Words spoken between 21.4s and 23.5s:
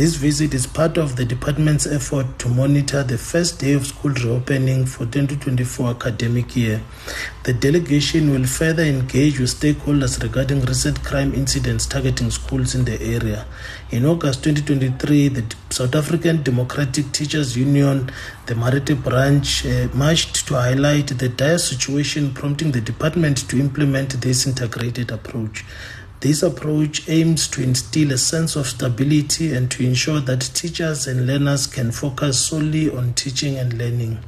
situation, prompting the department